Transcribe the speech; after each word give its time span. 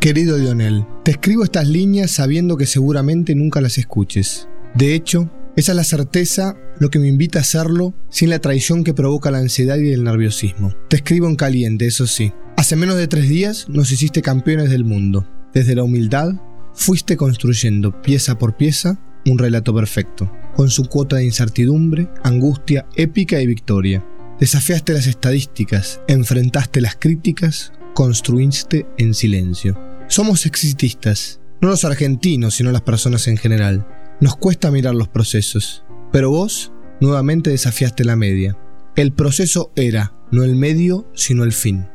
Querido 0.00 0.38
Lionel, 0.38 0.86
te 1.04 1.10
escribo 1.10 1.42
estas 1.42 1.66
líneas 1.66 2.12
sabiendo 2.12 2.56
que 2.56 2.66
seguramente 2.66 3.34
nunca 3.34 3.60
las 3.60 3.78
escuches. 3.78 4.48
De 4.76 4.94
hecho, 4.94 5.28
esa 5.56 5.72
es 5.72 5.76
la 5.76 5.82
certeza 5.82 6.56
lo 6.78 6.88
que 6.88 7.00
me 7.00 7.08
invita 7.08 7.40
a 7.40 7.42
hacerlo 7.42 7.94
sin 8.08 8.30
la 8.30 8.38
traición 8.38 8.84
que 8.84 8.94
provoca 8.94 9.32
la 9.32 9.38
ansiedad 9.38 9.76
y 9.76 9.90
el 9.90 10.04
nerviosismo. 10.04 10.72
Te 10.88 10.96
escribo 10.96 11.26
en 11.26 11.34
caliente, 11.34 11.86
eso 11.86 12.06
sí. 12.06 12.32
Hace 12.56 12.76
menos 12.76 12.96
de 12.96 13.08
tres 13.08 13.28
días 13.28 13.68
nos 13.68 13.90
hiciste 13.90 14.22
campeones 14.22 14.70
del 14.70 14.84
mundo. 14.84 15.28
Desde 15.52 15.74
la 15.74 15.82
humildad, 15.82 16.30
fuiste 16.74 17.16
construyendo 17.16 18.00
pieza 18.00 18.38
por 18.38 18.56
pieza 18.56 19.00
un 19.26 19.36
relato 19.36 19.74
perfecto, 19.74 20.30
con 20.54 20.70
su 20.70 20.84
cuota 20.84 21.16
de 21.16 21.24
incertidumbre, 21.24 22.08
angustia, 22.22 22.86
épica 22.94 23.40
y 23.40 23.48
victoria. 23.48 24.06
Desafiaste 24.38 24.92
las 24.92 25.08
estadísticas, 25.08 26.00
enfrentaste 26.06 26.80
las 26.80 26.94
críticas, 26.94 27.72
construiste 27.94 28.86
en 28.96 29.12
silencio. 29.12 29.87
Somos 30.08 30.46
exitistas, 30.46 31.38
no 31.60 31.68
los 31.68 31.84
argentinos, 31.84 32.54
sino 32.54 32.72
las 32.72 32.80
personas 32.80 33.28
en 33.28 33.36
general. 33.36 33.86
Nos 34.22 34.36
cuesta 34.36 34.70
mirar 34.70 34.94
los 34.94 35.08
procesos, 35.08 35.84
pero 36.10 36.30
vos 36.30 36.72
nuevamente 36.98 37.50
desafiaste 37.50 38.06
la 38.06 38.16
media. 38.16 38.56
El 38.96 39.12
proceso 39.12 39.70
era 39.76 40.14
no 40.32 40.44
el 40.44 40.56
medio, 40.56 41.06
sino 41.14 41.44
el 41.44 41.52
fin. 41.52 41.88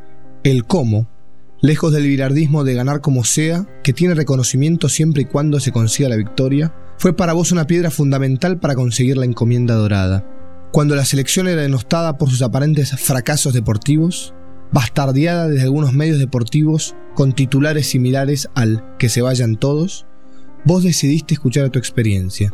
El 0.43 0.65
cómo, 0.65 1.09
lejos 1.59 1.91
del 1.91 2.05
virardismo 2.05 2.63
de 2.63 2.75
ganar 2.75 3.01
como 3.01 3.23
sea, 3.23 3.67
que 3.83 3.93
tiene 3.93 4.13
reconocimiento 4.13 4.89
siempre 4.89 5.23
y 5.23 5.25
cuando 5.25 5.59
se 5.59 5.71
consiga 5.71 6.07
la 6.07 6.15
victoria, 6.15 6.71
fue 6.99 7.15
para 7.15 7.33
vos 7.33 7.51
una 7.51 7.65
piedra 7.65 7.89
fundamental 7.89 8.59
para 8.59 8.75
conseguir 8.75 9.17
la 9.17 9.25
encomienda 9.25 9.73
dorada. 9.73 10.23
Cuando 10.71 10.95
la 10.95 11.05
selección 11.05 11.47
era 11.47 11.63
denostada 11.63 12.19
por 12.19 12.29
sus 12.29 12.43
aparentes 12.43 12.91
fracasos 12.91 13.55
deportivos, 13.55 14.35
bastardeada 14.73 15.47
desde 15.47 15.63
algunos 15.63 15.93
medios 15.93 16.19
deportivos 16.19 16.95
con 17.13 17.33
titulares 17.33 17.87
similares 17.87 18.49
al 18.55 18.83
que 18.97 19.07
se 19.07 19.21
vayan 19.21 19.55
todos, 19.55 20.05
vos 20.65 20.83
decidiste 20.83 21.35
escuchar 21.35 21.65
a 21.65 21.69
tu 21.69 21.77
experiencia, 21.77 22.51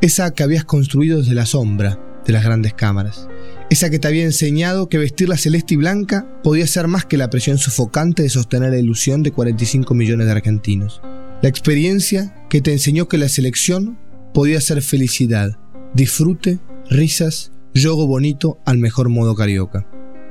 esa 0.00 0.32
que 0.32 0.42
habías 0.42 0.64
construido 0.64 1.20
desde 1.20 1.34
la 1.34 1.46
sombra 1.46 2.00
de 2.26 2.32
las 2.32 2.44
grandes 2.44 2.74
cámaras, 2.74 3.28
esa 3.70 3.88
que 3.88 4.00
te 4.00 4.08
había 4.08 4.24
enseñado 4.24 4.88
que 4.88 4.98
vestir 4.98 5.28
la 5.28 5.36
celeste 5.36 5.74
y 5.74 5.76
blanca 5.76 6.26
podía 6.42 6.66
ser 6.66 6.88
más 6.88 7.04
que 7.04 7.16
la 7.16 7.30
presión 7.30 7.58
sufocante 7.58 8.24
de 8.24 8.28
sostener 8.28 8.72
la 8.72 8.78
ilusión 8.78 9.22
de 9.22 9.30
45 9.30 9.94
millones 9.94 10.26
de 10.26 10.32
argentinos, 10.32 11.00
la 11.42 11.48
experiencia 11.48 12.34
que 12.48 12.60
te 12.60 12.72
enseñó 12.72 13.06
que 13.06 13.18
la 13.18 13.28
selección 13.28 13.98
podía 14.34 14.60
ser 14.60 14.82
felicidad, 14.82 15.56
disfrute, 15.94 16.58
risas, 16.90 17.52
yogo 17.72 18.06
bonito 18.06 18.58
al 18.64 18.78
mejor 18.78 19.08
modo 19.08 19.34
carioca. 19.36 19.86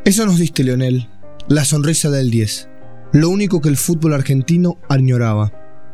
Eso 0.05 0.25
nos 0.25 0.37
diste, 0.37 0.63
Leonel, 0.63 1.09
la 1.47 1.63
sonrisa 1.63 2.09
del 2.09 2.31
10, 2.31 2.69
lo 3.13 3.29
único 3.29 3.61
que 3.61 3.69
el 3.69 3.77
fútbol 3.77 4.13
argentino 4.13 4.79
añoraba, 4.89 5.51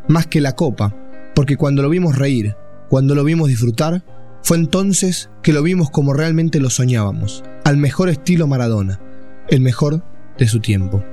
más 0.07 0.27
que 0.27 0.39
la 0.39 0.53
copa, 0.53 0.95
porque 1.35 1.57
cuando 1.57 1.81
lo 1.81 1.89
vimos 1.89 2.17
reír, 2.17 2.55
cuando 2.89 3.15
lo 3.15 3.23
vimos 3.25 3.49
disfrutar, 3.49 4.03
fue 4.43 4.57
entonces 4.57 5.29
que 5.43 5.51
lo 5.51 5.61
vimos 5.61 5.89
como 5.89 6.13
realmente 6.13 6.61
lo 6.61 6.69
soñábamos, 6.69 7.43
al 7.65 7.75
mejor 7.75 8.07
estilo 8.09 8.47
Maradona, 8.47 9.01
el 9.49 9.59
mejor 9.59 10.05
de 10.37 10.47
su 10.47 10.61
tiempo. 10.61 11.03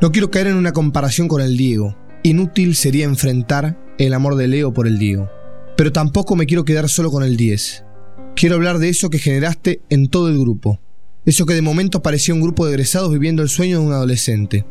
No 0.00 0.10
quiero 0.10 0.30
caer 0.30 0.46
en 0.46 0.56
una 0.56 0.72
comparación 0.72 1.28
con 1.28 1.42
el 1.42 1.58
Diego, 1.58 1.96
inútil 2.22 2.74
sería 2.74 3.04
enfrentar 3.04 3.78
el 3.98 4.14
amor 4.14 4.36
de 4.36 4.48
Leo 4.48 4.72
por 4.72 4.86
el 4.86 4.98
Diego, 4.98 5.30
pero 5.76 5.92
tampoco 5.92 6.34
me 6.34 6.46
quiero 6.46 6.64
quedar 6.64 6.88
solo 6.88 7.10
con 7.10 7.24
el 7.24 7.36
10. 7.36 7.84
Quiero 8.34 8.54
hablar 8.54 8.78
de 8.78 8.88
eso 8.88 9.10
que 9.10 9.18
generaste 9.18 9.82
en 9.90 10.08
todo 10.08 10.28
el 10.28 10.38
grupo, 10.38 10.80
eso 11.24 11.46
que 11.46 11.54
de 11.54 11.62
momento 11.62 12.02
parecía 12.02 12.34
un 12.34 12.40
grupo 12.40 12.66
de 12.66 12.72
egresados 12.72 13.12
viviendo 13.12 13.42
el 13.42 13.48
sueño 13.48 13.80
de 13.80 13.86
un 13.86 13.92
adolescente. 13.92 14.66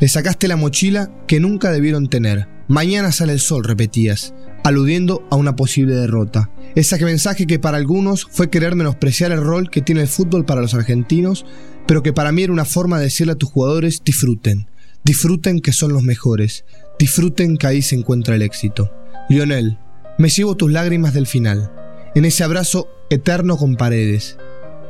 Le 0.00 0.08
sacaste 0.08 0.48
la 0.48 0.56
mochila 0.56 1.10
que 1.26 1.40
nunca 1.40 1.72
debieron 1.72 2.08
tener. 2.08 2.48
Mañana 2.68 3.10
sale 3.12 3.32
el 3.32 3.40
sol, 3.40 3.64
repetías, 3.64 4.34
aludiendo 4.62 5.26
a 5.30 5.36
una 5.36 5.56
posible 5.56 5.94
derrota. 5.94 6.50
Ese 6.74 7.02
mensaje 7.04 7.46
que 7.46 7.58
para 7.58 7.78
algunos 7.78 8.26
fue 8.30 8.50
querer 8.50 8.76
menospreciar 8.76 9.32
el 9.32 9.42
rol 9.42 9.70
que 9.70 9.82
tiene 9.82 10.02
el 10.02 10.08
fútbol 10.08 10.44
para 10.44 10.60
los 10.60 10.74
argentinos, 10.74 11.44
pero 11.86 12.02
que 12.02 12.12
para 12.12 12.30
mí 12.30 12.42
era 12.42 12.52
una 12.52 12.64
forma 12.64 12.98
de 12.98 13.04
decirle 13.04 13.32
a 13.32 13.36
tus 13.36 13.50
jugadores 13.50 14.02
disfruten, 14.04 14.68
disfruten 15.04 15.60
que 15.60 15.72
son 15.72 15.92
los 15.92 16.02
mejores, 16.02 16.64
disfruten 16.98 17.56
que 17.56 17.66
ahí 17.66 17.82
se 17.82 17.96
encuentra 17.96 18.36
el 18.36 18.42
éxito. 18.42 18.92
Lionel, 19.28 19.78
me 20.18 20.28
llevo 20.28 20.56
tus 20.56 20.70
lágrimas 20.70 21.14
del 21.14 21.26
final, 21.26 21.72
en 22.14 22.24
ese 22.24 22.44
abrazo 22.44 22.88
eterno 23.10 23.56
con 23.56 23.76
paredes, 23.76 24.36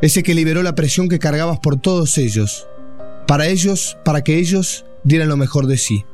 ese 0.01 0.23
que 0.23 0.35
liberó 0.35 0.63
la 0.63 0.75
presión 0.75 1.09
que 1.09 1.19
cargabas 1.19 1.59
por 1.59 1.81
todos 1.81 2.19
ellos, 2.19 2.67
para 3.27 3.47
ellos, 3.47 3.99
para 4.05 4.23
que 4.23 4.39
ellos 4.39 4.85
dieran 5.05 5.29
lo 5.29 5.37
mejor 5.37 5.67
de 5.67 5.77
sí. 5.77 6.05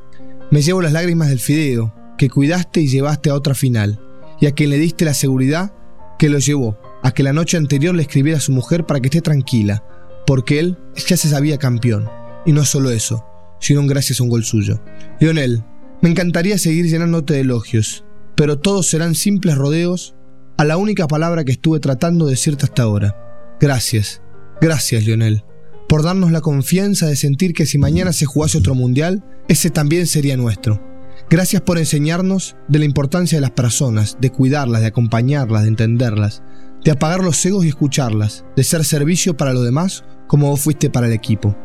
Me 0.51 0.61
llevo 0.61 0.81
las 0.81 0.91
lágrimas 0.91 1.29
del 1.29 1.39
fideo, 1.39 1.93
que 2.17 2.29
cuidaste 2.29 2.81
y 2.81 2.87
llevaste 2.87 3.29
a 3.29 3.35
otra 3.35 3.55
final, 3.55 3.99
y 4.39 4.47
a 4.47 4.51
quien 4.51 4.69
le 4.69 4.77
diste 4.77 5.05
la 5.05 5.13
seguridad 5.13 5.73
que 6.19 6.29
lo 6.29 6.39
llevó, 6.39 6.77
a 7.03 7.11
que 7.11 7.23
la 7.23 7.33
noche 7.33 7.57
anterior 7.57 7.95
le 7.95 8.01
escribiera 8.01 8.37
a 8.37 8.41
su 8.41 8.51
mujer 8.51 8.85
para 8.85 8.99
que 8.99 9.07
esté 9.07 9.21
tranquila, 9.21 9.83
porque 10.25 10.59
él 10.59 10.77
ya 11.07 11.17
se 11.17 11.29
sabía 11.29 11.57
campeón, 11.57 12.09
y 12.45 12.51
no 12.51 12.65
solo 12.65 12.89
eso, 12.89 13.25
sino 13.59 13.85
gracias 13.85 14.19
a 14.19 14.23
un 14.23 14.29
gol 14.29 14.43
suyo. 14.43 14.81
Lionel, 15.19 15.63
me 16.01 16.09
encantaría 16.09 16.57
seguir 16.57 16.87
llenándote 16.87 17.35
de 17.35 17.41
elogios, 17.41 18.03
pero 18.35 18.59
todos 18.59 18.87
serán 18.87 19.15
simples 19.15 19.55
rodeos 19.55 20.15
a 20.57 20.65
la 20.65 20.77
única 20.77 21.07
palabra 21.07 21.43
que 21.43 21.53
estuve 21.53 21.79
tratando 21.79 22.25
de 22.25 22.31
decirte 22.31 22.65
hasta 22.65 22.83
ahora. 22.83 23.24
Gracias, 23.59 24.21
gracias 24.59 25.05
Lionel, 25.05 25.43
por 25.87 26.03
darnos 26.03 26.31
la 26.31 26.41
confianza 26.41 27.07
de 27.07 27.15
sentir 27.15 27.53
que 27.53 27.65
si 27.65 27.77
mañana 27.77 28.11
se 28.11 28.25
jugase 28.25 28.57
otro 28.57 28.75
mundial, 28.75 29.23
ese 29.47 29.69
también 29.69 30.07
sería 30.07 30.35
nuestro. 30.35 30.81
Gracias 31.29 31.61
por 31.61 31.77
enseñarnos 31.77 32.57
de 32.67 32.79
la 32.79 32.85
importancia 32.85 33.37
de 33.37 33.41
las 33.41 33.51
personas, 33.51 34.17
de 34.19 34.29
cuidarlas, 34.29 34.81
de 34.81 34.87
acompañarlas, 34.87 35.63
de 35.63 35.69
entenderlas, 35.69 36.43
de 36.83 36.91
apagar 36.91 37.23
los 37.23 37.43
egos 37.45 37.63
y 37.63 37.69
escucharlas, 37.69 38.43
de 38.57 38.63
ser 38.63 38.83
servicio 38.83 39.37
para 39.37 39.53
los 39.53 39.63
demás 39.63 40.03
como 40.27 40.49
vos 40.49 40.59
fuiste 40.59 40.89
para 40.89 41.07
el 41.07 41.13
equipo. 41.13 41.55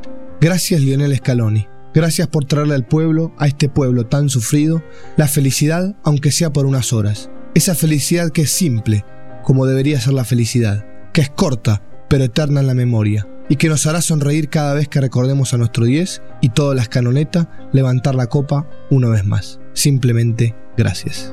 Gracias 0.41 0.81
Lionel 0.81 1.17
Scaloni. 1.17 1.67
Gracias 1.93 2.29
por 2.29 2.45
traerle 2.45 2.77
al 2.77 2.87
pueblo, 2.87 3.35
a 3.37 3.49
este 3.49 3.69
pueblo 3.69 4.07
tan 4.07 4.29
sufrido, 4.29 4.81
la 5.17 5.27
felicidad 5.27 5.97
aunque 6.05 6.31
sea 6.31 6.53
por 6.53 6.67
unas 6.67 6.93
horas. 6.93 7.31
Esa 7.55 7.75
felicidad 7.75 8.31
que 8.31 8.43
es 8.43 8.51
simple, 8.53 9.05
como 9.43 9.67
debería 9.67 10.01
ser 10.01 10.13
la 10.13 10.25
felicidad 10.25 10.87
que 11.13 11.21
es 11.21 11.31
corta, 11.31 11.83
pero 12.09 12.25
eterna 12.25 12.61
en 12.61 12.67
la 12.67 12.75
memoria, 12.75 13.27
y 13.49 13.57
que 13.57 13.69
nos 13.69 13.87
hará 13.87 14.01
sonreír 14.01 14.49
cada 14.49 14.75
vez 14.75 14.89
que 14.89 15.01
recordemos 15.01 15.53
a 15.53 15.59
nuestro 15.59 15.85
10 15.85 16.23
y 16.41 16.51
todas 16.51 16.77
las 16.77 16.89
canonetas 16.89 17.49
levantar 17.73 18.15
la 18.15 18.27
copa 18.27 18.69
una 18.91 19.09
vez 19.09 19.25
más. 19.25 19.61
Simplemente 19.73 20.55
gracias. 20.77 21.33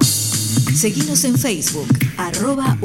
Seguimos 0.00 1.24
en 1.24 1.38
Facebook, 1.38 1.88
arroba. 2.16 2.76